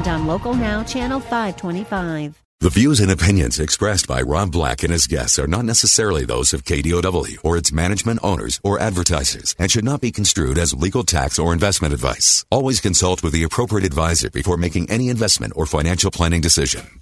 [0.00, 2.42] and on Local Now, Channel 525.
[2.60, 6.52] The views and opinions expressed by Rob Black and his guests are not necessarily those
[6.52, 11.02] of KDOW or its management owners or advertisers and should not be construed as legal
[11.02, 12.44] tax or investment advice.
[12.50, 17.00] Always consult with the appropriate advisor before making any investment or financial planning decision.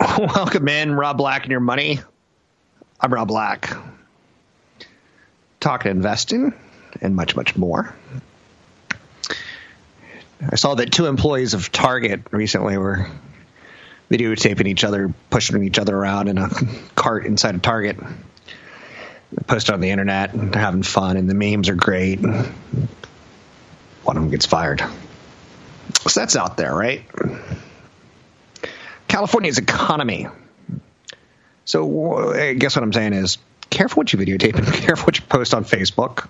[0.18, 2.00] Welcome in, Rob Black and your money.
[3.00, 3.74] I'm Rob Black.
[5.60, 6.54] Talking investing
[7.02, 7.94] and much, much more.
[10.40, 13.06] I saw that two employees of Target recently were
[14.10, 16.50] videotaping each other, pushing each other around in a
[16.94, 17.96] cart inside a Target.
[17.98, 22.20] They post on the internet and they're having fun, and the memes are great.
[22.20, 24.82] One of them gets fired.
[26.06, 27.04] So that's out there, right?
[29.08, 30.28] California's economy.
[31.64, 33.38] So I guess what I'm saying is
[33.70, 36.28] careful what you videotape and careful what you post on Facebook.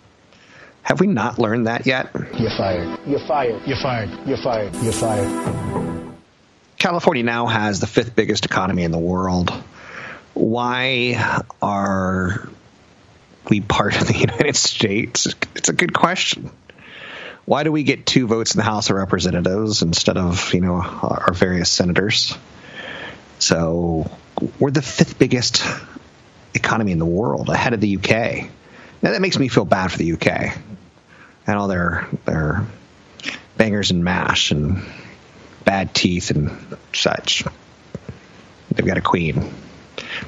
[0.86, 2.10] Have we not learned that yet?
[2.38, 3.00] You're fired.
[3.08, 3.60] You're fired.
[3.66, 4.08] You're fired.
[4.24, 4.72] You're fired.
[4.76, 6.12] You're fired.
[6.78, 9.50] California now has the fifth biggest economy in the world.
[10.34, 12.48] Why are
[13.50, 15.26] we part of the United States?
[15.56, 16.52] It's a good question.
[17.46, 20.74] Why do we get two votes in the House of Representatives instead of, you know,
[20.76, 22.38] our various senators?
[23.40, 24.08] So
[24.60, 25.64] we're the fifth biggest
[26.54, 28.50] economy in the world, ahead of the UK.
[29.02, 30.56] Now that makes me feel bad for the UK
[31.46, 32.66] and all their their
[33.56, 34.82] bangers and mash and
[35.64, 36.50] bad teeth and
[36.92, 37.44] such.
[38.70, 39.52] They've got a queen.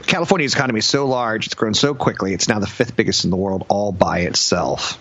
[0.06, 3.30] California's economy is so large, it's grown so quickly, it's now the fifth biggest in
[3.30, 4.98] the world all by itself.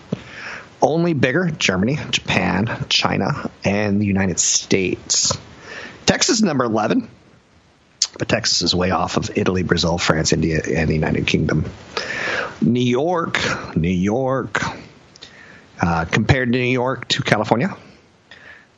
[0.82, 5.36] Only bigger, Germany, Japan, China, and the United States.
[6.06, 7.10] Texas is number 11,
[8.20, 11.66] but Texas is way off of Italy, Brazil, France, India, and the United Kingdom.
[12.62, 13.40] New York,
[13.76, 14.62] New York,
[15.82, 17.76] uh, compared to New York to California,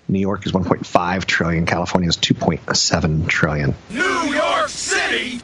[0.08, 1.66] New York is 1.5 trillion.
[1.66, 3.76] California is 2.7 trillion.
[3.92, 5.40] New York City.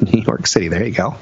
[0.00, 0.68] New York City.
[0.68, 1.16] There you go.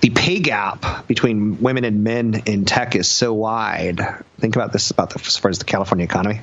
[0.00, 4.00] The pay gap between women and men in tech is so wide.
[4.38, 6.40] Think about this about the, as far as the California economy.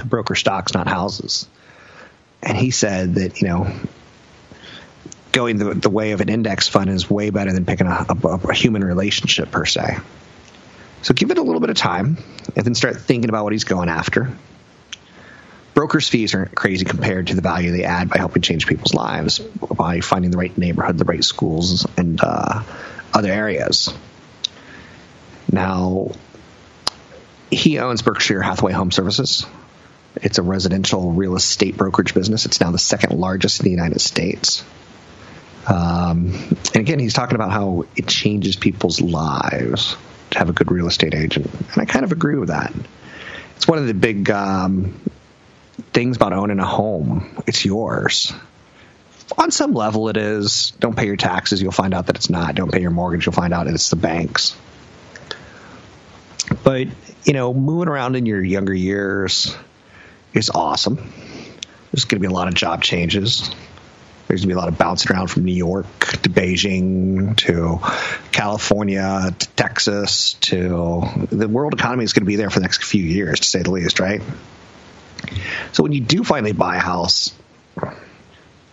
[0.06, 1.48] broker stocks, not houses.
[2.44, 3.72] And he said that, you know,
[5.32, 8.28] going the, the way of an index fund is way better than picking a, a,
[8.50, 9.98] a human relationship per se.
[11.02, 12.18] So give it a little bit of time
[12.56, 14.36] and then start thinking about what he's going after
[15.78, 19.38] brokers' fees aren't crazy compared to the value they add by helping change people's lives
[19.38, 22.64] by finding the right neighborhood, the right schools, and uh,
[23.14, 23.94] other areas.
[25.52, 26.14] Now,
[27.52, 29.46] he owns Berkshire Hathaway Home Services.
[30.16, 32.48] It's a residential real estate brokerage business.
[32.48, 34.66] It's now the second largest in the United States.
[35.68, 36.34] Um,
[36.74, 39.96] and again, he's talking about how it changes people's lives
[40.32, 41.46] to have a good real estate agent.
[41.54, 42.74] And I kind of agree with that.
[43.58, 45.00] It's one of the big um,
[45.94, 47.42] things about owning a home.
[47.48, 48.34] It's yours.
[49.38, 50.72] On some level, it is.
[50.80, 52.56] Don't pay your taxes, you'll find out that it's not.
[52.56, 54.56] Don't pay your mortgage, you'll find out it's the bank's.
[56.64, 56.88] But,
[57.26, 59.56] you know, moving around in your younger years
[60.34, 60.96] is awesome.
[61.92, 63.50] There's going to be a lot of job changes.
[64.28, 67.80] There's going to be a lot of bouncing around from New York to Beijing to
[68.32, 72.84] California to Texas to the world economy is going to be there for the next
[72.84, 74.22] few years, to say the least, right?
[75.74, 77.34] So when you do finally buy a house,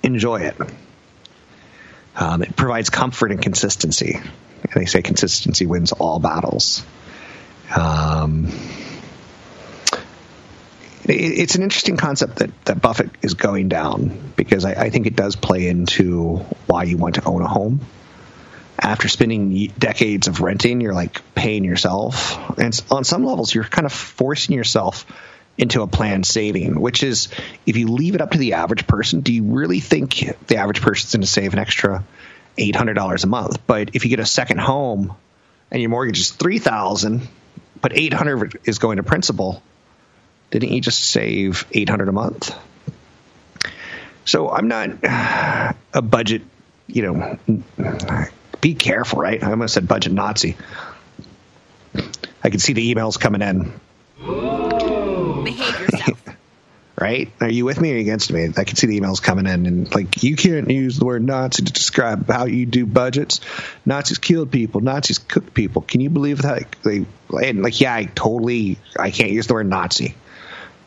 [0.03, 0.57] enjoy it.
[2.17, 4.15] Um, it provides comfort and consistency.
[4.15, 6.85] And they say consistency wins all battles.
[7.75, 8.53] Um,
[11.07, 15.15] it's an interesting concept that, that Buffett is going down because I, I, think it
[15.15, 17.81] does play into why you want to own a home.
[18.79, 22.59] After spending decades of renting, you're like paying yourself.
[22.59, 25.05] And on some levels, you're kind of forcing yourself
[25.57, 27.29] into a planned saving, which is
[27.67, 30.81] if you leave it up to the average person, do you really think the average
[30.81, 32.05] person's going to save an extra
[32.59, 33.67] $800 a month?
[33.67, 35.15] But if you get a second home
[35.71, 37.29] and your mortgage is 3000
[37.81, 39.63] but 800 is going to principal,
[40.51, 42.57] didn't you just save 800 a month?
[44.25, 44.89] So I'm not
[45.93, 46.43] a budget,
[46.87, 47.39] you know,
[48.61, 49.43] be careful, right?
[49.43, 50.57] I almost said budget Nazi.
[52.43, 54.74] I can see the emails coming in.
[56.97, 57.33] Right?
[57.41, 58.49] Are you with me or against me?
[58.57, 61.65] I can see the emails coming in, and like you can't use the word Nazi
[61.65, 63.41] to describe how you do budgets.
[63.85, 64.81] Nazis killed people.
[64.81, 65.83] Nazis cooked people.
[65.83, 66.71] Can you believe that?
[66.85, 70.15] They and like yeah, I totally I can't use the word Nazi.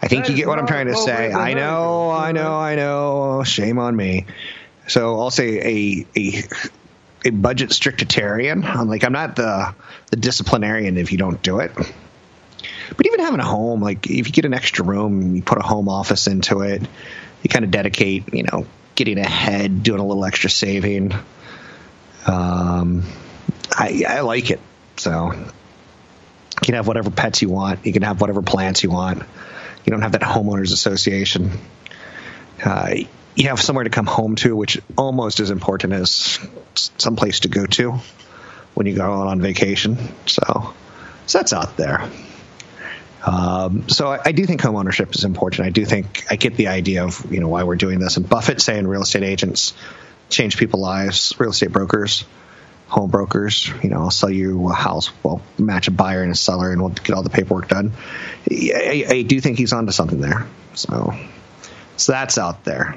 [0.01, 1.31] I think that you get what I'm trying to say.
[1.33, 3.43] I know, I know, I know.
[3.43, 4.27] Shame on me.
[4.87, 6.43] So I'll say a a
[7.25, 8.63] a budget strictitarian.
[8.63, 9.73] I'm like I'm not the
[10.11, 11.71] the disciplinarian if you don't do it.
[12.95, 15.61] But even having a home, like if you get an extra room, you put a
[15.61, 16.81] home office into it,
[17.43, 21.13] you kind of dedicate, you know, getting ahead, doing a little extra saving.
[22.25, 23.03] Um,
[23.71, 24.59] I, I like it.
[24.97, 25.45] So you
[26.63, 27.85] can have whatever pets you want.
[27.85, 29.23] You can have whatever plants you want
[29.87, 31.49] you don't have that homeowners association.
[32.63, 32.93] Uh,
[33.35, 36.39] you have somewhere to come home to, which almost as important as
[36.97, 37.97] some place to go to
[38.73, 39.97] when you go on vacation.
[40.25, 40.73] So,
[41.25, 42.09] so that's out there.
[43.27, 45.67] Um, so I, I, do think homeownership is important.
[45.67, 48.15] I do think I get the idea of you know why we're doing this.
[48.15, 49.73] And Buffett saying real estate agents
[50.29, 52.23] change people's lives, real estate brokers,
[52.87, 53.69] home brokers.
[53.83, 55.11] You know, I'll sell you a house.
[55.23, 57.91] We'll match a buyer and a seller, and we'll get all the paperwork done.
[58.49, 60.47] I, I do think he's onto something there.
[60.75, 61.13] So,
[61.97, 62.95] so that's out there.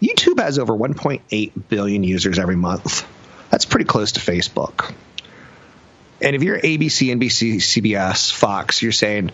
[0.00, 3.04] YouTube has over 1.8 billion users every month.
[3.50, 4.94] That's pretty close to Facebook.
[6.24, 9.30] And if you're ABC, NBC, CBS, Fox, you're saying,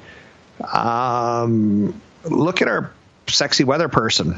[0.60, 2.92] um, look at our
[3.28, 4.36] sexy weather person.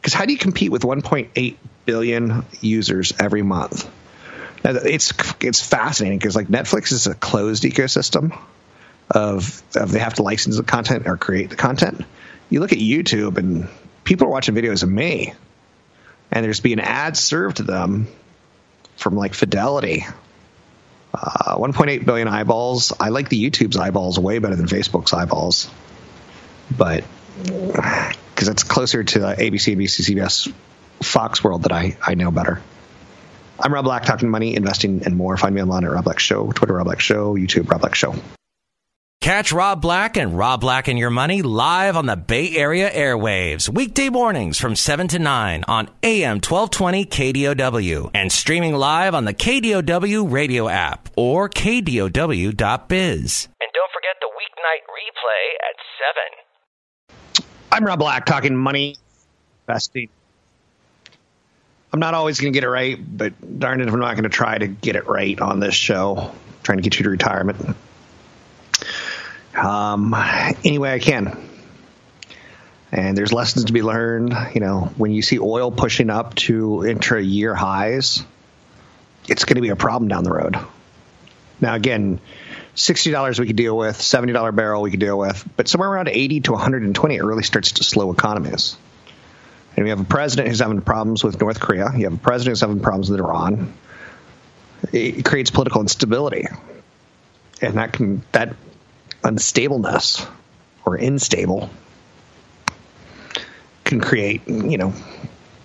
[0.00, 1.56] Because how do you compete with 1.8
[1.86, 3.88] billion users every month?
[4.64, 8.36] Now, it's it's fascinating because like Netflix is a closed ecosystem
[9.08, 12.04] of, of they have to license the content or create the content.
[12.50, 13.68] You look at YouTube and
[14.02, 15.32] people are watching videos of me,
[16.32, 18.08] and there's being ads served to them
[18.96, 20.04] from like Fidelity.
[21.14, 22.92] Uh, 1.8 billion eyeballs.
[22.98, 25.70] I like the YouTube's eyeballs way better than Facebook's eyeballs,
[26.76, 27.04] but
[27.44, 30.52] because it's closer to the ABC, NBC, CBS,
[31.02, 32.62] Fox world that I, I know better.
[33.58, 35.36] I'm Rob Black, talking money, investing, and more.
[35.36, 38.14] Find me online at Rob Black Show, Twitter Rob Black Show, YouTube Rob Black Show.
[39.22, 43.68] Catch Rob Black and Rob Black and Your Money live on the Bay Area airwaves,
[43.68, 49.32] weekday mornings from 7 to 9 on AM 1220 KDOW and streaming live on the
[49.32, 52.10] KDOW radio app or KDOW.biz.
[53.60, 55.76] And don't forget the weeknight replay at
[57.38, 57.54] 7.
[57.70, 58.96] I'm Rob Black, talking money,
[59.68, 60.08] investing.
[61.92, 64.24] I'm not always going to get it right, but darn it if I'm not going
[64.24, 66.32] to try to get it right on this show,
[66.64, 67.76] trying to get you to retirement
[69.62, 70.14] um,
[70.64, 71.48] any way I can.
[72.90, 74.34] And there's lessons to be learned.
[74.54, 78.22] You know, when you see oil pushing up to intra year highs,
[79.28, 80.58] it's going to be a problem down the road.
[81.60, 82.20] Now, again,
[82.74, 86.40] $60 we could deal with, $70 barrel we could deal with, but somewhere around 80
[86.40, 88.76] to 120 it really starts to slow economies.
[89.76, 91.90] And we have a president who's having problems with North Korea.
[91.96, 93.72] You have a president who's having problems with Iran.
[94.92, 96.46] It creates political instability,
[97.62, 98.56] and that can that
[99.22, 100.26] unstableness
[100.84, 101.70] or unstable
[103.84, 104.92] can create, you know,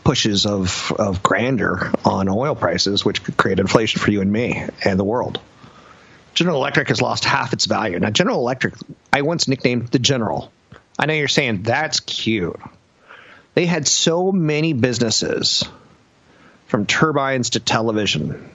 [0.04, 4.66] pushes of, of grandeur on oil prices, which could create inflation for you and me
[4.84, 5.40] and the world.
[6.34, 8.00] General Electric has lost half its value.
[8.00, 8.76] Now, General Electric,
[9.12, 10.52] I once nicknamed the General.
[11.00, 12.60] I know you're saying that's cute.
[13.54, 15.68] They had so many businesses,
[16.68, 18.50] from turbines to television,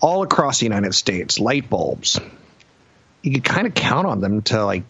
[0.00, 2.20] all across the United States, light bulbs.
[3.22, 4.84] You could kind of count on them to like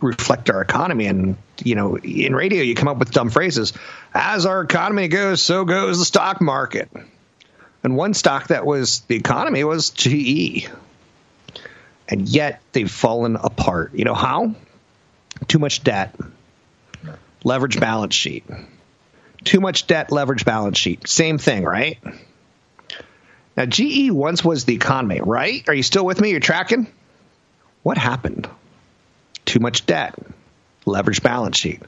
[0.00, 1.06] reflect our economy.
[1.06, 3.72] And, you know, in radio, you come up with dumb phrases.
[4.14, 6.90] As our economy goes, so goes the stock market.
[7.82, 10.68] And one stock that was the economy was GE.
[12.08, 13.94] And yet they've fallen apart.
[13.94, 14.54] You know how?
[15.48, 16.14] Too much debt,
[17.44, 18.44] leverage balance sheet.
[19.44, 21.08] Too much debt, leverage balance sheet.
[21.08, 21.98] Same thing, right?
[23.56, 25.66] Now, GE once was the economy, right?
[25.68, 26.30] Are you still with me?
[26.30, 26.86] You're tracking?
[27.82, 28.48] What happened?
[29.50, 30.14] too much debt,
[30.86, 31.82] leverage balance sheet.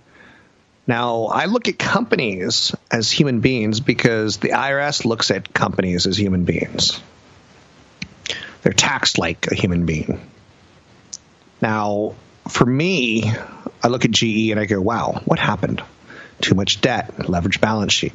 [0.84, 6.18] Now, I look at companies as human beings because the IRS looks at companies as
[6.18, 7.00] human beings.
[8.62, 10.28] They're taxed like a human being.
[11.60, 12.16] Now,
[12.48, 13.30] for me,
[13.80, 15.84] I look at GE and I go, wow, what happened?
[16.40, 18.14] Too much debt, leverage balance sheet.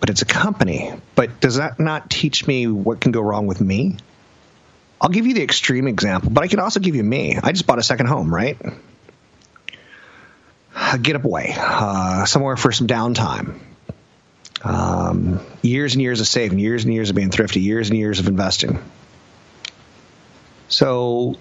[0.00, 0.92] But it's a company.
[1.14, 3.96] But does that not teach me what can go wrong with me?
[5.04, 7.36] I'll give you the extreme example, but I can also give you me.
[7.36, 8.56] I just bought a second home, right?
[11.02, 13.58] Get away, uh, somewhere for some downtime.
[14.62, 18.18] Um, years and years of saving, years and years of being thrifty, years and years
[18.18, 18.82] of investing.
[20.68, 21.36] So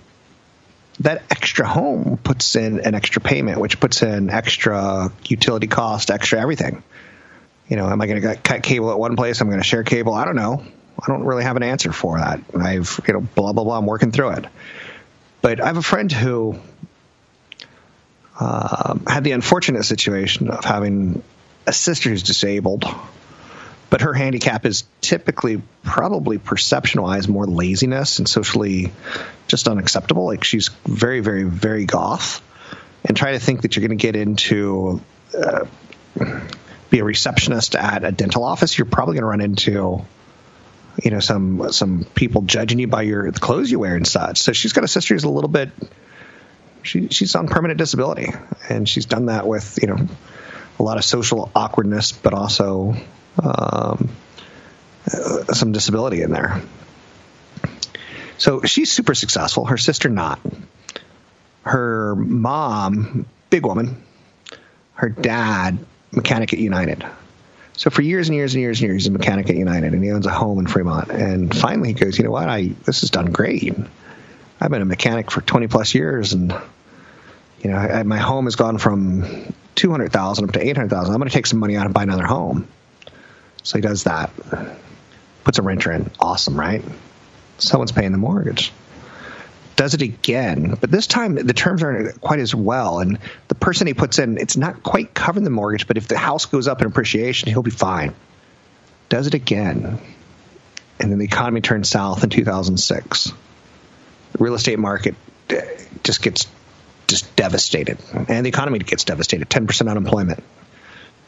[1.00, 6.42] that extra home puts in an extra payment, which puts in extra utility cost, extra
[6.42, 6.84] everything.
[7.70, 9.40] You know, am I going to cut cable at one place?
[9.40, 10.14] I'm going to share cable.
[10.14, 10.66] I don't know.
[11.02, 12.40] I don't really have an answer for that.
[12.58, 13.78] I've, you know, blah, blah, blah.
[13.78, 14.46] I'm working through it.
[15.42, 16.60] But I have a friend who
[18.40, 21.22] uh, had the unfortunate situation of having
[21.68, 22.86] a sister who's disabled,
[23.90, 28.92] but her handicap is typically probably perception wise more laziness and socially
[29.48, 30.26] just unacceptable.
[30.26, 32.42] Like she's very, very, very goth.
[33.06, 35.02] And try to think that you're going to get into
[35.38, 35.66] uh,
[36.90, 40.06] be a receptionist at a dental office, you're probably going to run into
[41.04, 44.40] you know some some people judging you by your the clothes you wear and such.
[44.40, 45.70] So she's got a sister who's a little bit
[46.84, 48.32] she she's on permanent disability,
[48.70, 50.08] and she's done that with you know
[50.80, 52.96] a lot of social awkwardness, but also
[53.42, 54.10] um,
[55.12, 56.62] uh, some disability in there.
[58.38, 59.66] So she's super successful.
[59.66, 60.40] Her sister not.
[61.64, 64.04] Her mom, big woman.
[64.96, 65.80] Her dad,
[66.12, 67.06] mechanic at United.
[67.76, 70.04] So for years and years and years and years, he's a mechanic at United, and
[70.04, 71.10] he owns a home in Fremont.
[71.10, 72.48] And finally, he goes, you know what?
[72.48, 73.76] I this has done great.
[74.62, 76.56] I've been a mechanic for 20 plus years, and
[77.62, 81.14] you know, I, my home has gone from 200,000 up to 800,000.
[81.14, 82.68] I'm going to take some money out and buy another home.
[83.64, 84.30] So he does that.
[85.44, 86.12] Puts a renter in.
[86.20, 86.84] Awesome, right?
[87.58, 88.72] Someone's paying the mortgage
[89.76, 93.00] does it again, but this time the terms aren't quite as well.
[93.00, 96.18] And the person he puts in, it's not quite covering the mortgage, but if the
[96.18, 98.14] house goes up in appreciation, he'll be fine.
[99.10, 100.00] Does it again.
[101.00, 103.34] And then the economy turns south in 2006.
[104.32, 105.16] The real estate market
[105.50, 105.62] uh,
[106.04, 106.48] just gets
[107.08, 110.42] just devastated, and the economy gets devastated 10% unemployment.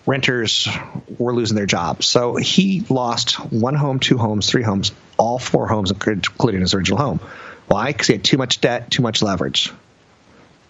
[0.05, 0.69] Renters
[1.17, 2.05] were losing their jobs.
[2.05, 6.97] So he lost one home, two homes, three homes, all four homes, including his original
[6.97, 7.19] home
[7.67, 7.91] why?
[7.91, 9.72] Because he had too much debt, too much leverage.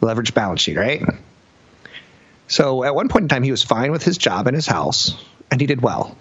[0.01, 1.03] Leverage balance sheet, right?
[2.47, 5.15] So at one point in time, he was fine with his job and his house,
[5.51, 6.15] and he did well.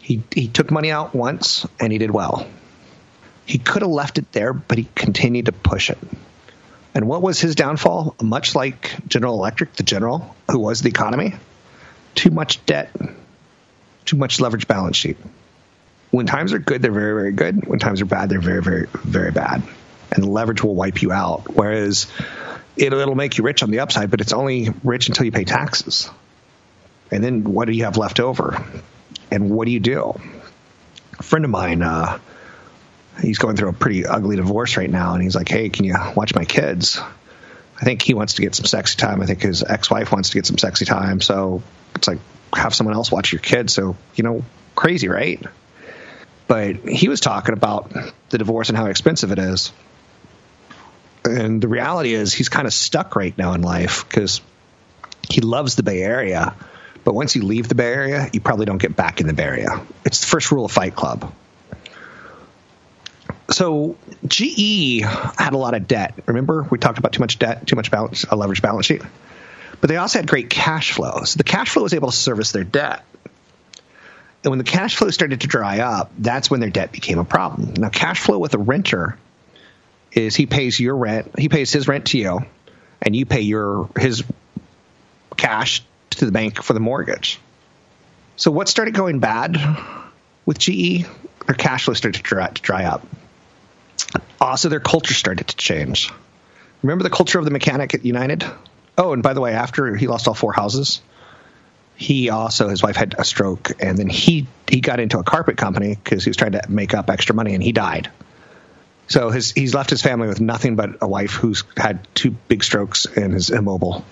[0.00, 2.46] He, he took money out once, and he did well.
[3.44, 5.98] He could have left it there, but he continued to push it.
[6.94, 8.14] And what was his downfall?
[8.22, 11.34] Much like General Electric, the general who was the economy,
[12.14, 12.94] too much debt,
[14.04, 15.16] too much leverage balance sheet.
[16.10, 17.66] When times are good, they're very, very good.
[17.66, 19.62] When times are bad, they're very, very, very bad
[20.12, 21.54] and leverage will wipe you out.
[21.54, 22.06] Whereas
[22.76, 25.44] it'll, it'll make you rich on the upside, but it's only rich until you pay
[25.44, 26.10] taxes.
[27.10, 28.62] And then what do you have left over?
[29.30, 30.20] And what do you do?
[31.18, 32.18] A friend of mine, uh,
[33.20, 35.96] he's going through a pretty ugly divorce right now, and he's like, "Hey, can you
[36.14, 37.00] watch my kids?"
[37.80, 39.20] I think he wants to get some sexy time.
[39.20, 41.20] I think his ex-wife wants to get some sexy time.
[41.20, 41.62] So
[41.94, 42.18] it's like
[42.54, 43.72] have someone else watch your kids.
[43.72, 45.44] So you know, crazy, right?
[46.46, 47.92] But he was talking about
[48.30, 49.72] the divorce and how expensive it is
[51.28, 54.40] and the reality is he's kind of stuck right now in life because
[55.28, 56.54] he loves the Bay Area,
[57.04, 59.44] but once you leave the Bay Area, you probably don't get back in the Bay
[59.44, 59.80] Area.
[60.04, 61.32] It's the first rule of Fight Club.
[63.50, 66.14] So GE had a lot of debt.
[66.26, 69.02] Remember, we talked about too much debt, too much balance, a balance sheet.
[69.80, 71.22] but they also had great cash flow.
[71.24, 73.04] So the cash flow was able to service their debt.
[74.44, 77.24] And when the cash flow started to dry up, that's when their debt became a
[77.24, 77.74] problem.
[77.74, 79.18] Now, cash flow with a renter
[80.18, 82.40] is he pays your rent, he pays his rent to you,
[83.00, 84.24] and you pay your his
[85.36, 87.40] cash to the bank for the mortgage.
[88.36, 89.56] So what started going bad
[90.44, 91.06] with GE?
[91.46, 93.06] Their cash flow started to dry, to dry up.
[94.40, 96.10] Also, their culture started to change.
[96.82, 98.44] Remember the culture of the mechanic at United?
[98.96, 101.00] Oh, and by the way, after he lost all four houses,
[101.96, 105.56] he also his wife had a stroke, and then he he got into a carpet
[105.56, 108.10] company because he was trying to make up extra money, and he died.
[109.08, 112.62] So his he's left his family with nothing but a wife who's had two big
[112.62, 114.04] strokes and is immobile,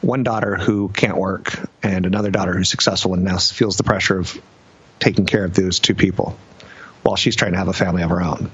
[0.00, 4.18] one daughter who can't work, and another daughter who's successful and now feels the pressure
[4.18, 4.40] of
[4.98, 6.36] taking care of those two people
[7.02, 8.50] while she's trying to have a family of her own.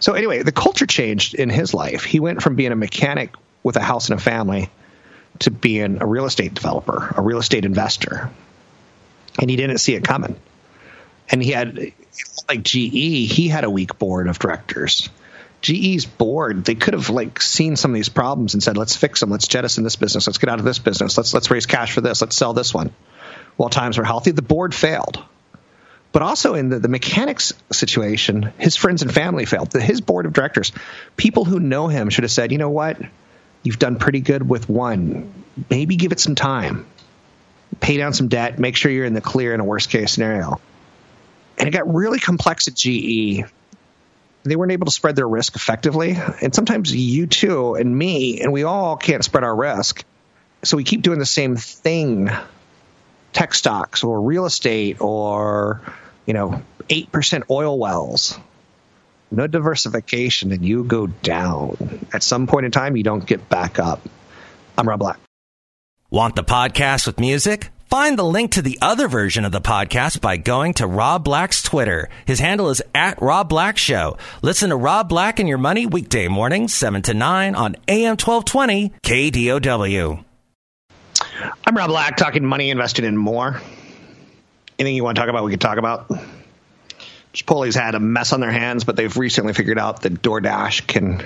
[0.00, 2.04] So anyway, the culture changed in his life.
[2.04, 4.70] He went from being a mechanic with a house and a family
[5.40, 8.30] to being a real estate developer, a real estate investor.
[9.40, 10.36] And he didn't see it coming.
[11.28, 11.92] And he had,
[12.48, 15.08] like GE, he had a weak board of directors.
[15.60, 19.20] GE's board, they could have like seen some of these problems and said, let's fix
[19.20, 19.30] them.
[19.30, 20.26] Let's jettison this business.
[20.26, 21.16] Let's get out of this business.
[21.16, 22.20] Let's, let's raise cash for this.
[22.20, 22.92] Let's sell this one.
[23.56, 25.22] While times were healthy, the board failed.
[26.12, 29.72] But also in the, the mechanics situation, his friends and family failed.
[29.72, 30.72] The, his board of directors,
[31.16, 33.00] people who know him should have said, you know what?
[33.62, 35.32] You've done pretty good with one.
[35.68, 36.86] Maybe give it some time.
[37.80, 38.58] Pay down some debt.
[38.58, 40.60] Make sure you're in the clear in a worst case scenario.
[41.58, 43.44] And it got really complex at GE.
[44.44, 46.16] They weren't able to spread their risk effectively.
[46.40, 50.04] And sometimes you too, and me, and we all can't spread our risk.
[50.64, 52.30] So we keep doing the same thing
[53.32, 55.82] tech stocks or real estate or,
[56.26, 58.38] you know, 8% oil wells
[59.30, 62.06] no diversification, and you go down.
[62.12, 64.00] At some point in time, you don't get back up.
[64.76, 65.18] I'm Rob Black.
[66.10, 67.70] Want the podcast with music?
[67.88, 71.62] Find the link to the other version of the podcast by going to Rob Black's
[71.62, 72.10] Twitter.
[72.26, 74.18] His handle is at Rob Black Show.
[74.42, 78.92] Listen to Rob Black and Your Money weekday mornings, 7 to 9 on AM 1220
[79.02, 80.22] KDOW.
[81.66, 83.58] I'm Rob Black, talking money, invested in more.
[84.78, 86.10] Anything you want to talk about, we could talk about.
[87.32, 91.24] Chipotle's had a mess on their hands, but they've recently figured out that DoorDash can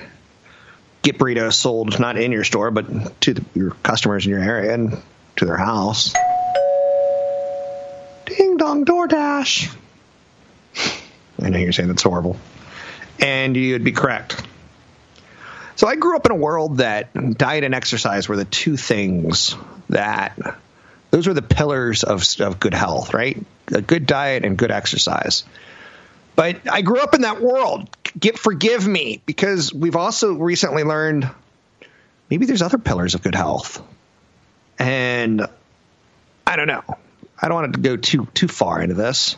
[1.01, 4.73] get burritos sold not in your store, but to the, your customers in your area
[4.73, 4.97] and
[5.35, 6.13] to their house.
[8.35, 9.75] Ding dong DoorDash.
[11.41, 12.37] I know you're saying that's horrible.
[13.19, 14.41] And you'd be correct.
[15.75, 19.55] So I grew up in a world that diet and exercise were the two things
[19.89, 20.37] that
[21.11, 23.37] those were the pillars of, of good health, right?
[23.67, 25.43] A good diet and good exercise.
[26.35, 27.89] But I grew up in that world.
[28.19, 31.29] Get forgive me because we've also recently learned
[32.29, 33.81] maybe there's other pillars of good health.
[34.79, 35.45] And
[36.47, 36.83] I don't know.
[37.43, 39.35] I don't want to go too too far into this.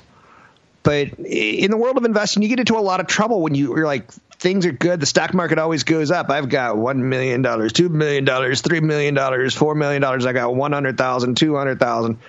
[0.83, 3.75] But in the world of investing, you get into a lot of trouble when you,
[3.75, 4.99] you're like, things are good.
[4.99, 6.29] The stock market always goes up.
[6.29, 10.03] I've got $1 million, $2 million, $3 million, $4 million.
[10.03, 12.19] I got 100,000, 200,000.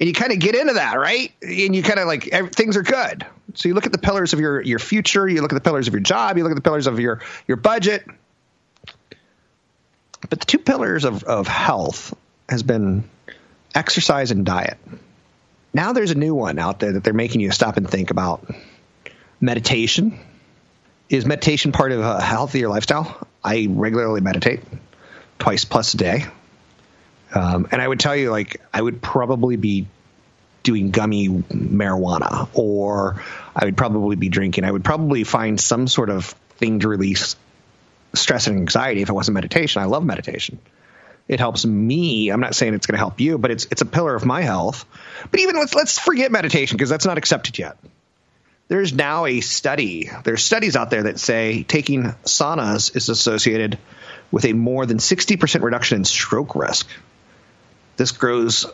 [0.00, 1.32] And you kind of get into that, right?
[1.42, 3.26] And you kind of like, things are good.
[3.54, 5.86] So you look at the pillars of your your future, you look at the pillars
[5.88, 8.04] of your job, you look at the pillars of your your budget.
[10.20, 12.14] But the two pillars of, of health
[12.48, 13.08] has been
[13.74, 14.78] exercise and diet.
[15.74, 18.48] Now there's a new one out there that they're making you stop and think about.
[19.40, 20.18] Meditation.
[21.10, 23.26] Is meditation part of a healthier lifestyle?
[23.42, 24.60] I regularly meditate
[25.38, 26.24] twice plus a day.
[27.34, 29.86] Um, and I would tell you, like, I would probably be
[30.62, 33.22] doing gummy marijuana or
[33.54, 34.64] I would probably be drinking.
[34.64, 37.36] I would probably find some sort of thing to release
[38.14, 39.82] stress and anxiety if it wasn't meditation.
[39.82, 40.58] I love meditation.
[41.26, 42.28] It helps me.
[42.30, 44.42] I'm not saying it's going to help you, but it's it's a pillar of my
[44.42, 44.84] health.
[45.30, 47.78] But even let's let's forget meditation because that's not accepted yet.
[48.68, 50.10] There's now a study.
[50.24, 53.78] There's studies out there that say taking saunas is associated
[54.30, 56.88] with a more than 60% reduction in stroke risk.
[57.96, 58.66] This grows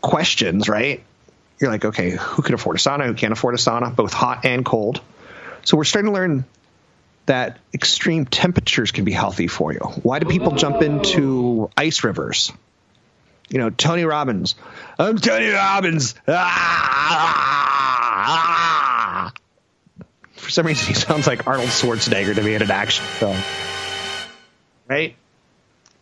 [0.00, 1.04] questions, right?
[1.60, 3.06] You're like, okay, who can afford a sauna?
[3.06, 3.94] Who can't afford a sauna?
[3.94, 5.00] Both hot and cold.
[5.64, 6.44] So we're starting to learn
[7.26, 9.80] that extreme temperatures can be healthy for you.
[10.02, 12.52] Why do people jump into ice rivers?
[13.48, 14.54] You know, Tony Robbins.
[14.98, 16.14] I'm Tony Robbins.
[16.26, 16.42] Ah,
[19.28, 19.32] ah.
[20.32, 23.36] For some reason, he sounds like Arnold Schwarzenegger to me in an action film.
[24.88, 25.16] Right?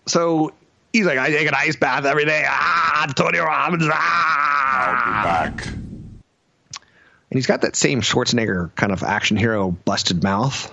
[0.07, 0.53] So
[0.93, 2.45] he's like, I take an ice bath every day.
[2.47, 3.89] Ah, Tony Robbins.
[3.91, 4.45] Ah.
[4.77, 5.11] I'll be
[5.55, 5.67] back.
[5.67, 10.73] And he's got that same Schwarzenegger kind of action hero busted mouth.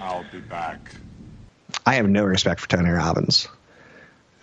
[0.00, 0.80] I'll be back.
[1.84, 3.48] I have no respect for Tony Robbins.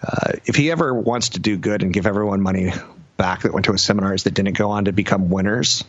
[0.01, 2.71] Uh, if he ever wants to do good and give everyone money
[3.17, 5.83] back that went to his seminars that didn't go on to become winners,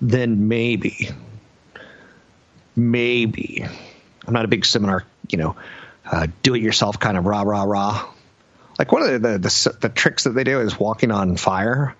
[0.00, 1.10] then maybe,
[2.76, 3.66] maybe.
[4.26, 5.56] I'm not a big seminar, you know,
[6.10, 8.08] uh, do it yourself kind of rah, rah, rah.
[8.78, 11.96] Like one of the, the, the, the tricks that they do is walking on fire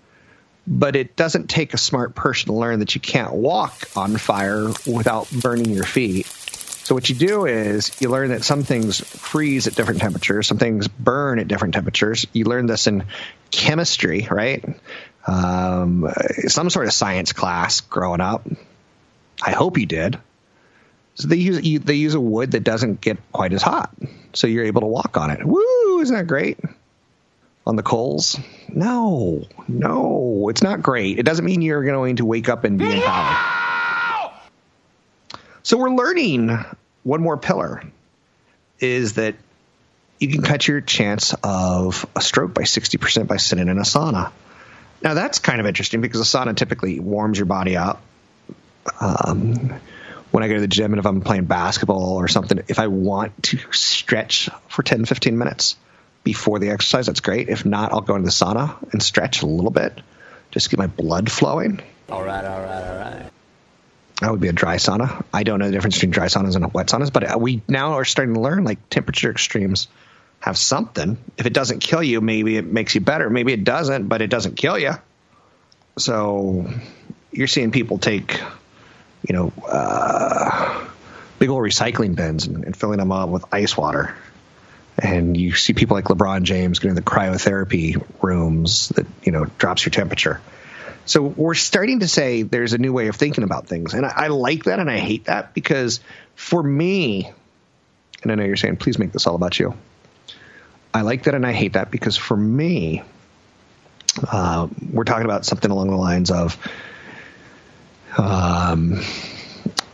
[0.68, 4.68] but it doesn't take a smart person to learn that you can't walk on fire
[4.86, 6.26] without burning your feet.
[6.88, 10.56] So what you do is you learn that some things freeze at different temperatures, some
[10.56, 12.26] things burn at different temperatures.
[12.32, 13.04] You learn this in
[13.50, 14.64] chemistry, right?
[15.26, 16.10] Um,
[16.46, 18.48] some sort of science class growing up.
[19.42, 20.18] I hope you did.
[21.16, 23.94] So they use you, they use a wood that doesn't get quite as hot,
[24.32, 25.44] so you're able to walk on it.
[25.44, 26.00] Woo!
[26.00, 26.58] Isn't that great?
[27.66, 28.40] on the coals?
[28.70, 31.18] No, no, it's not great.
[31.18, 33.58] It doesn't mean you're going to wake up and be empowered.
[35.68, 36.48] So we're learning
[37.08, 37.82] one more pillar
[38.80, 39.34] is that
[40.18, 44.30] you can cut your chance of a stroke by 60% by sitting in a sauna.
[45.02, 48.02] Now that's kind of interesting because a sauna typically warms your body up.
[49.00, 49.80] Um,
[50.30, 52.88] when I go to the gym and if I'm playing basketball or something, if I
[52.88, 55.76] want to stretch for 10, 15 minutes,
[56.24, 57.48] before the exercise, that's great.
[57.48, 59.98] If not, I'll go into the sauna and stretch a little bit
[60.50, 61.80] just get my blood flowing.
[62.10, 63.27] All right, all right, all right.
[64.20, 65.24] That would be a dry sauna.
[65.32, 68.04] I don't know the difference between dry saunas and wet saunas, but we now are
[68.04, 69.88] starting to learn like temperature extremes
[70.40, 71.18] have something.
[71.36, 73.30] If it doesn't kill you, maybe it makes you better.
[73.30, 74.92] Maybe it doesn't, but it doesn't kill you.
[75.98, 76.68] So
[77.32, 78.40] you're seeing people take,
[79.28, 80.88] you know, uh,
[81.38, 84.14] big old recycling bins and, and filling them up with ice water
[84.98, 89.84] and you see people like LeBron James getting the cryotherapy rooms that you know drops
[89.84, 90.40] your temperature.
[91.08, 94.12] So we're starting to say there's a new way of thinking about things, and I,
[94.14, 96.00] I like that and I hate that because
[96.34, 97.32] for me,
[98.22, 99.74] and I know you're saying please make this all about you.
[100.92, 103.02] I like that and I hate that because for me,
[104.30, 106.58] uh, we're talking about something along the lines of.
[108.18, 109.00] Um,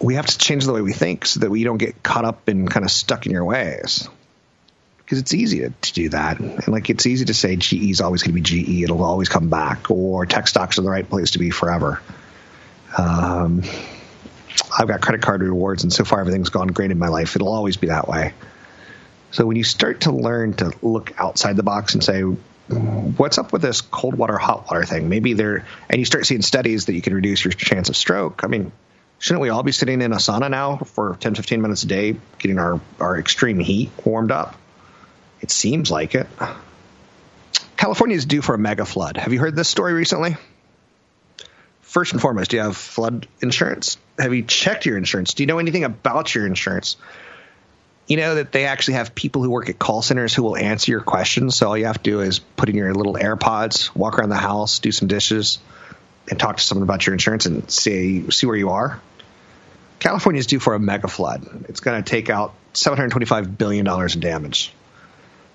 [0.00, 2.48] we have to change the way we think so that we don't get caught up
[2.48, 4.08] and kind of stuck in your ways
[5.04, 6.40] because it's easy to, to, do that.
[6.40, 9.28] And like it's easy to say GE is always going to be GE; it'll always
[9.28, 12.00] come back, or tech stocks are the right place to be forever.
[12.96, 13.62] Um,
[14.76, 17.36] I've got credit card rewards, and so far everything's gone great in my life.
[17.36, 18.32] It'll always be that way.
[19.30, 23.52] So when you start to learn to look outside the box and say, what's up
[23.52, 25.08] with this cold water, hot water thing?
[25.08, 28.44] Maybe there, and you start seeing studies that you can reduce your chance of stroke.
[28.44, 28.70] I mean,
[29.18, 32.16] shouldn't we all be sitting in a sauna now for 10, 15 minutes a day,
[32.38, 34.56] getting our, our extreme heat warmed up?
[35.44, 36.26] It seems like it.
[37.76, 39.18] California is due for a mega flood.
[39.18, 40.38] Have you heard this story recently?
[41.82, 43.98] First and foremost, do you have flood insurance?
[44.18, 45.34] Have you checked your insurance?
[45.34, 46.96] Do you know anything about your insurance?
[48.06, 50.90] You know that they actually have people who work at call centers who will answer
[50.90, 51.56] your questions.
[51.56, 54.36] So all you have to do is put in your little AirPods, walk around the
[54.36, 55.58] house, do some dishes,
[56.30, 58.98] and talk to someone about your insurance and see see where you are.
[59.98, 61.66] California is due for a mega flood.
[61.68, 64.72] It's going to take out 725 billion dollars in damage.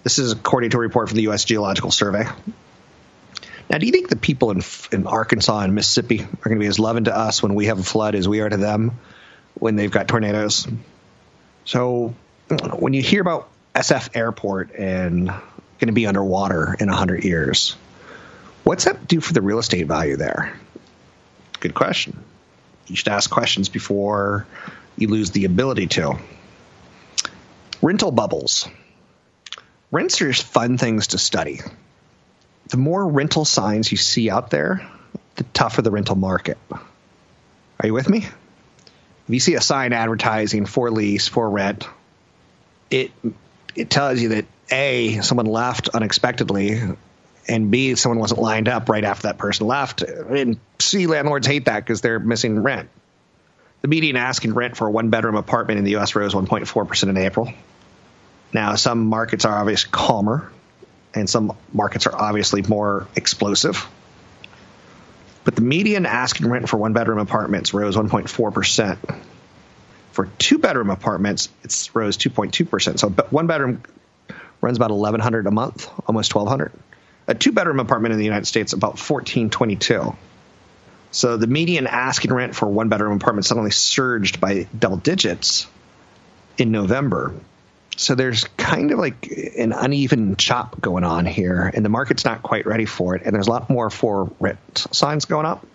[0.04, 1.44] This is according to a report from the U.S.
[1.44, 2.26] Geological Survey.
[3.70, 6.68] Now, do you think the people in, in Arkansas and Mississippi are going to be
[6.68, 9.00] as loving to us when we have a flood as we are to them
[9.54, 10.68] when they've got tornadoes?
[11.66, 12.16] So,
[12.78, 17.76] when you hear about SF Airport and going to be underwater in 100 years,
[18.64, 20.58] what's that do for the real estate value there?
[21.60, 22.24] Good question.
[22.88, 24.48] You should ask questions before
[24.98, 26.18] you lose the ability to.
[27.82, 28.68] Rental bubbles.
[29.92, 31.62] Rents are just fun things to study.
[32.68, 34.88] The more rental signs you see out there,
[35.36, 36.58] the tougher the rental market.
[36.72, 38.20] Are you with me?
[38.20, 41.88] If you see a sign advertising for lease, for rent,
[42.92, 43.12] it
[43.76, 46.82] it tells you that A, someone left unexpectedly,
[47.48, 50.02] and B, someone wasn't lined up right after that person left.
[50.02, 52.90] And C, landlords hate that because they're missing rent.
[53.82, 56.14] The median asking rent for a one bedroom apartment in the U.S.
[56.16, 57.54] rose 1.4% in April.
[58.54, 60.52] Now, some markets are obviously calmer,
[61.14, 63.88] and some markets are obviously more explosive.
[65.44, 68.98] But the median asking rent for one bedroom apartments rose 1.4%.
[70.12, 73.00] For two bedroom apartments, it's rose 2.2%.
[73.00, 73.84] So one bedroom
[74.62, 76.72] runs about 1100 a month, almost 1200.
[77.28, 80.16] A two bedroom apartment in the United States about 1422.
[81.12, 85.68] So the median asking rent for one bedroom apartment suddenly surged by double digits
[86.58, 87.34] in November.
[88.00, 92.42] So there's kind of like an uneven chop going on here, and the market's not
[92.42, 93.24] quite ready for it.
[93.26, 95.68] And there's a lot more for rent signs going up.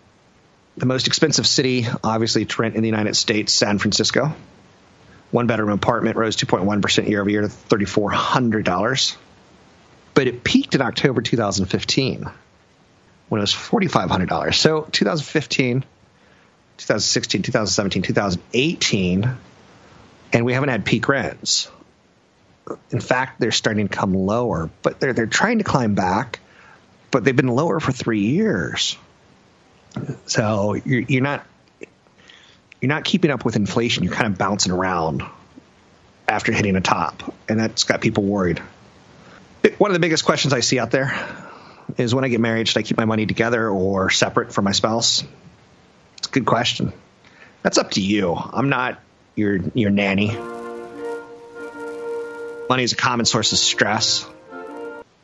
[0.78, 4.32] The most expensive city, obviously, to rent in the United States, San Francisco.
[5.32, 9.16] One bedroom apartment rose 2.1% year over year to $3,400.
[10.14, 12.24] but it peaked in October 2015
[13.28, 14.54] when it was $4,500.
[14.54, 15.80] So 2015,
[16.78, 19.36] 2016, 2017, 2018,
[20.32, 21.68] and we haven't had peak rents.
[22.90, 26.40] In fact, they're starting to come lower, but they're they're trying to climb back,
[27.10, 28.96] but they've been lower for three years.
[30.26, 31.46] So you're, you're not
[32.80, 34.04] you're not keeping up with inflation.
[34.04, 35.22] You're kind of bouncing around
[36.26, 38.62] after hitting a top, and that's got people worried.
[39.78, 41.14] One of the biggest questions I see out there
[41.96, 44.72] is when I get married, should I keep my money together or separate from my
[44.72, 45.24] spouse?
[46.18, 46.92] It's a good question.
[47.62, 48.34] That's up to you.
[48.34, 49.00] I'm not
[49.36, 50.36] your your nanny.
[52.68, 54.26] Money is a common source of stress.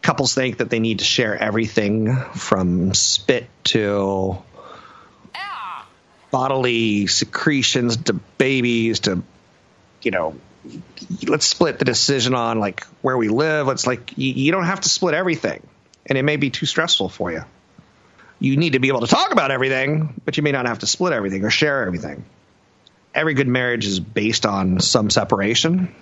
[0.03, 4.38] Couples think that they need to share everything from spit to
[6.31, 9.20] bodily secretions to babies to
[10.03, 10.37] you know
[11.26, 13.66] let's split the decision on like where we live.
[13.66, 15.66] Let's like you, you, don't have to split everything
[16.07, 17.42] and it may be too stressful for you.
[18.38, 20.87] You need to be able to talk about everything but you may not have to
[20.87, 22.24] split everything or share everything.
[23.14, 25.94] Every good marriage is based on some separation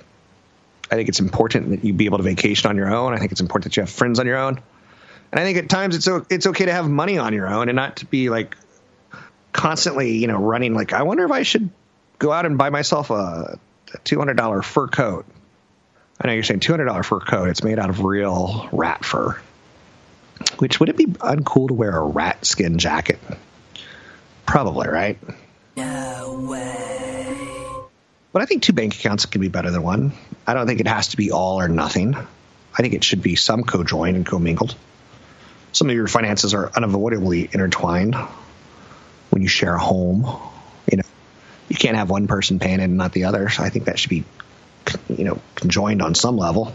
[0.91, 3.33] i think it's important that you be able to vacation on your own i think
[3.33, 4.61] it's important that you have friends on your own
[5.33, 7.77] and i think at times it's it's okay to have money on your own and
[7.77, 8.57] not to be like
[9.59, 11.71] constantly, you know, running like, I wonder if I should
[12.19, 13.59] go out and buy myself a,
[13.93, 15.27] a $200 fur coat.
[16.21, 17.49] I know you're saying $200 fur coat.
[17.49, 19.41] It's made out of real rat fur.
[20.59, 23.19] Which would it be uncool to wear a rat skin jacket?
[24.47, 25.19] Probably, right?
[25.77, 27.58] No way.
[28.33, 30.13] But I think two bank accounts can be better than one.
[30.47, 32.15] I don't think it has to be all or nothing.
[32.15, 34.75] I think it should be some co-joined and commingled.
[35.73, 38.15] Some of your finances are unavoidably intertwined
[39.31, 40.27] when you share a home.
[40.91, 41.05] You know,
[41.69, 43.49] you can't have one person paying it and not the other.
[43.49, 44.25] So I think that should be,
[45.09, 46.75] you know, conjoined on some level.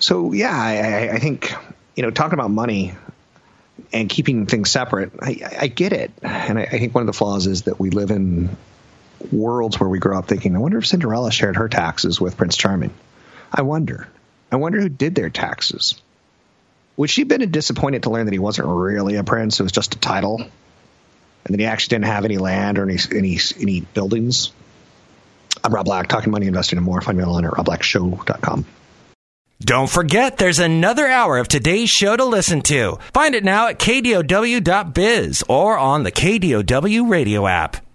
[0.00, 1.52] So yeah, I, I think
[1.96, 2.94] you know talking about money
[3.92, 7.12] and keeping things separate, I, I get it, and I, I think one of the
[7.12, 8.56] flaws is that we live in
[9.32, 12.56] worlds where we grow up thinking, I wonder if Cinderella shared her taxes with Prince
[12.56, 12.92] Charming.
[13.52, 14.08] I wonder.
[14.50, 16.00] I wonder who did their taxes.
[16.96, 19.60] Would she have been disappointed to learn that he wasn't really a prince?
[19.60, 20.46] It was just a title
[21.48, 24.52] and then he actually didn't have any land or any any any buildings.
[25.64, 27.00] I'm Rob Black, talking money, investing, and more.
[27.00, 28.64] Find me online at robblackshow.com.
[29.60, 32.98] Don't forget, there's another hour of today's show to listen to.
[33.12, 37.87] Find it now at kdow.biz or on the KDOW radio app.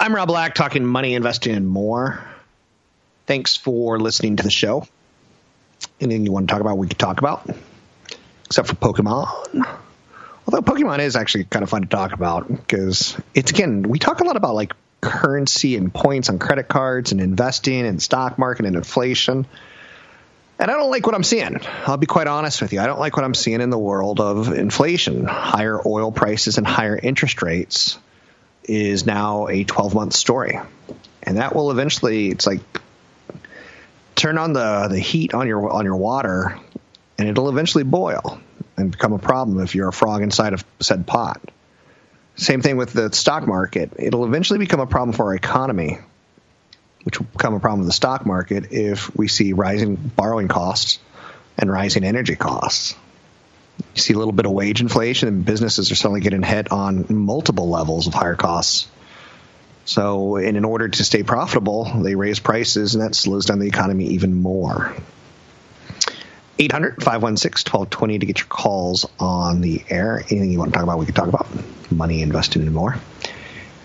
[0.00, 2.22] I'm Rob Black, talking money, investing, and more.
[3.26, 4.86] Thanks for listening to the show.
[6.00, 7.50] Anything you want to talk about, we could talk about,
[8.46, 9.26] except for Pokemon.
[10.46, 14.20] Although Pokemon is actually kind of fun to talk about because it's again we talk
[14.20, 18.66] a lot about like currency and points on credit cards and investing and stock market
[18.66, 19.46] and inflation.
[20.60, 21.58] And I don't like what I'm seeing.
[21.86, 22.80] I'll be quite honest with you.
[22.80, 25.24] I don't like what I'm seeing in the world of inflation.
[25.24, 27.98] Higher oil prices and higher interest rates
[28.68, 30.60] is now a 12 month story.
[31.22, 32.60] And that will eventually it's like
[34.14, 36.58] turn on the the heat on your on your water
[37.18, 38.40] and it'll eventually boil
[38.76, 41.40] and become a problem if you're a frog inside of said pot.
[42.36, 43.92] Same thing with the stock market.
[43.98, 45.98] It'll eventually become a problem for our economy,
[47.02, 51.00] which will become a problem with the stock market if we see rising borrowing costs
[51.56, 52.94] and rising energy costs.
[53.94, 57.06] You see a little bit of wage inflation, and businesses are suddenly getting hit on
[57.08, 58.88] multiple levels of higher costs.
[59.84, 64.08] So, in order to stay profitable, they raise prices, and that slows down the economy
[64.08, 64.94] even more.
[66.58, 70.18] 800 516 1220 to get your calls on the air.
[70.28, 71.48] Anything you want to talk about, we can talk about
[71.90, 72.96] money, investing, and more.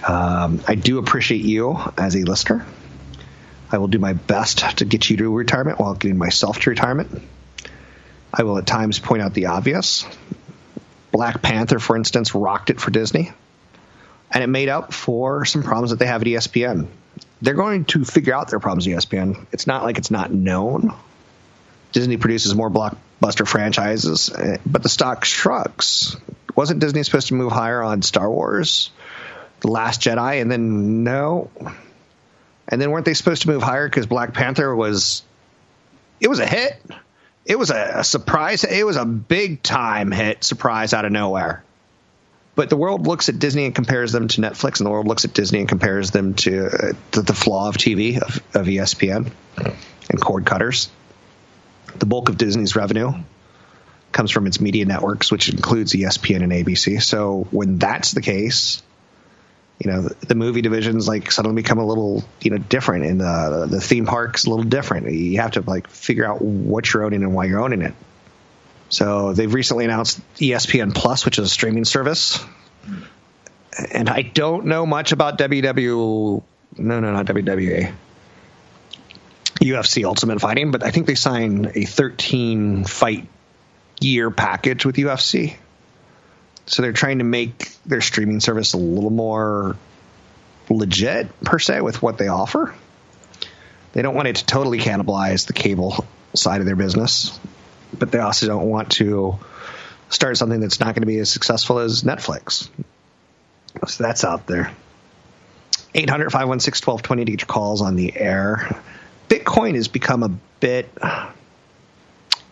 [0.06, 2.65] Um, I do appreciate you as a listener.
[3.71, 7.21] I will do my best to get you to retirement while getting myself to retirement.
[8.34, 10.06] I will at times point out the obvious.
[11.12, 13.32] Black Panther, for instance, rocked it for Disney,
[14.32, 16.88] and it made up for some problems that they have at ESPN.
[17.41, 19.46] They're going to figure out their problems at ESPN.
[19.52, 20.93] It's not like it's not known
[21.93, 26.17] Disney produces more blockbuster franchises, eh, but the stock shrugs.
[26.56, 28.89] Wasn't Disney supposed to move higher on Star Wars,
[29.62, 31.50] The Last Jedi, and then no?
[32.67, 35.24] And then weren't they supposed to move higher because Black Panther was
[36.19, 36.82] it was a hit?
[37.45, 38.63] It was a, a surprise.
[38.63, 41.63] It was a big time hit, surprise out of nowhere.
[42.56, 45.25] But the world looks at Disney and compares them to Netflix, and the world looks
[45.25, 49.32] at Disney and compares them to, uh, the flaw of TV of, of ESPN
[50.10, 50.89] and cord cutters
[51.97, 53.13] the bulk of Disney's revenue
[54.12, 57.01] comes from its media networks, which includes ESPN and ABC.
[57.01, 58.84] So when that's the case,
[59.79, 63.67] you know the, movie divisions like suddenly become a little you know different and the
[63.69, 65.12] the theme parks a little different.
[65.12, 67.93] You have to like figure out what you're owning and why you're owning it.
[68.89, 72.43] So they've recently announced espn plus which is a streaming service.
[73.91, 76.43] And i don't know much about ww
[76.77, 77.93] no no not wwa
[79.55, 83.27] ufc ultimate fighting but i think they signed a 13 fight
[83.99, 85.55] year package with ufc
[86.65, 89.76] so they're trying to make their streaming service a little more
[90.69, 92.73] legit per se with what they offer.
[93.93, 97.38] They don't want it to totally cannibalize the cable side of their business,
[97.97, 99.38] but they also don't want to
[100.10, 102.69] start something that's not going to be as successful as Netflix.
[103.88, 104.71] So that's out there.
[105.95, 108.82] 800 516 1220 to get your calls on the air.
[109.30, 110.89] Bitcoin has become a bit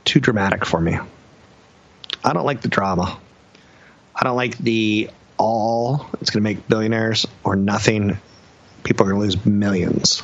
[0.05, 0.97] too dramatic for me.
[2.23, 3.19] I don't like the drama.
[4.21, 8.19] I don't like the all it's going to make billionaires or nothing.
[8.83, 10.21] People are going to lose millions.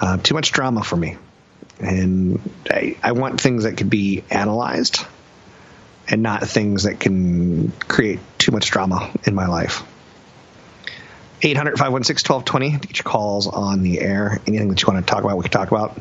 [0.00, 1.16] Uh, too much drama for me.
[1.78, 5.06] And I, I want things that could be analyzed
[6.08, 9.84] and not things that can create too much drama in my life.
[11.40, 14.40] 800 516 1220 get your calls on the air.
[14.48, 15.96] Anything that you want to talk about, we can talk about.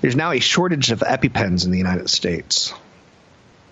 [0.00, 2.74] There's now a shortage of EpiPens in the United States.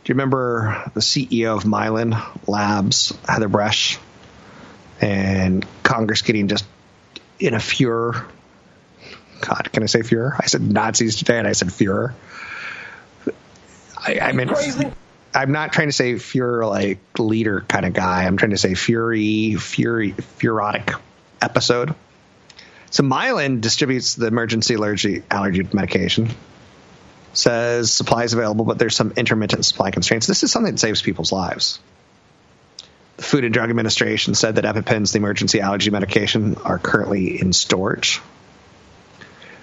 [0.09, 2.19] Do you remember the CEO of Mylan
[2.49, 3.99] Labs, Heather Bresch,
[5.03, 6.65] and Congress getting just
[7.39, 8.27] in a furor?
[9.43, 10.35] God, can I say furor?
[10.41, 12.15] I said Nazis today, and I said furor.
[13.99, 14.51] I, I mean,
[15.35, 18.25] I'm not trying to say furor like leader kind of guy.
[18.25, 20.99] I'm trying to say fury, fury, furotic
[21.43, 21.95] episode.
[22.91, 26.31] So Mylan distributes the emergency allergy allergy medication
[27.39, 30.27] says supply is available, but there's some intermittent supply constraints.
[30.27, 31.79] This is something that saves people's lives.
[33.17, 37.53] The Food and Drug Administration said that EpiPens, the emergency allergy medication, are currently in
[37.53, 38.21] storage.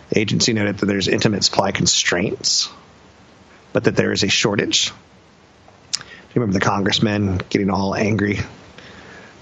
[0.10, 2.70] The agency noted that there's intimate supply constraints,
[3.74, 4.92] but that there is a shortage.
[5.94, 8.40] Do you remember the congressman getting all angry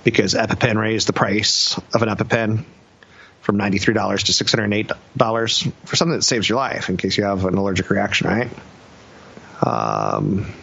[0.04, 2.66] because EpiPen raised the price of an EpiPen
[3.44, 3.84] from $93
[4.24, 8.28] to $608 for something that saves your life in case you have an allergic reaction,
[8.28, 8.50] right?
[9.62, 10.54] Um,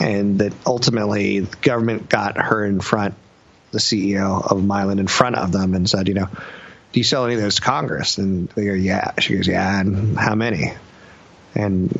[0.00, 3.14] and that ultimately the government got her in front,
[3.70, 6.28] the CEO of Mylan in front of them and said, you know,
[6.92, 8.18] do you sell any of those to Congress?
[8.18, 9.12] And they go, yeah.
[9.20, 9.80] She goes, yeah.
[9.80, 10.72] And how many?
[11.54, 11.92] And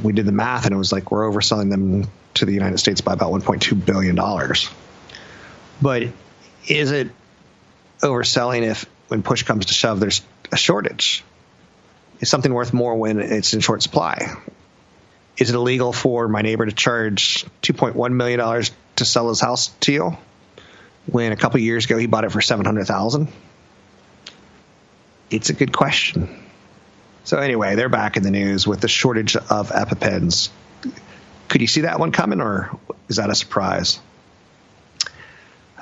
[0.00, 3.00] we did the math and it was like we're overselling them to the United States
[3.00, 4.14] by about $1.2 billion.
[5.82, 6.04] But
[6.68, 7.10] is it
[8.00, 11.24] overselling if when push comes to shove, there's a shortage?
[12.20, 14.36] Is something worth more when it's in short supply?
[15.36, 18.64] Is it illegal for my neighbor to charge $2.1 million
[18.96, 20.16] to sell his house to you
[21.06, 23.28] when a couple years ago he bought it for 700000
[25.30, 26.42] It's a good question.
[27.24, 30.48] So, anyway, they're back in the news with the shortage of EpiPens.
[31.48, 32.70] Could you see that one coming, or
[33.08, 33.98] is that a surprise?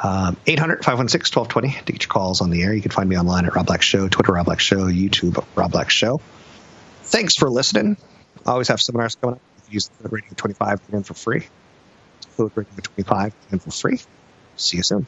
[0.03, 2.75] Um, 800 516 1220 to get your calls on the air.
[2.75, 5.73] You can find me online at Rob Black Show, Twitter Rob Black Show, YouTube Rob
[5.73, 6.21] Black Show.
[7.05, 7.97] Thanks for listening.
[8.45, 9.43] I always have seminars coming up.
[9.71, 11.47] Use the radio 25 in for free.
[12.37, 14.01] Code radio 25 in for free.
[14.57, 15.07] See you soon.